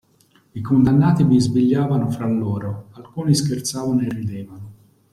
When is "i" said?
0.53-0.61